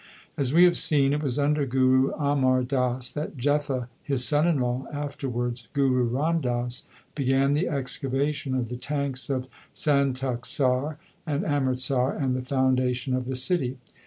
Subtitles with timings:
[0.33, 4.47] 1 As we have seen, it was under Guru Amar Das that Jetha, his son
[4.47, 11.45] in law, afterwards Guru Ram Das, began the excavation of the tanks of Santokhsar and
[11.45, 13.77] Amritsar and the foundation of the city.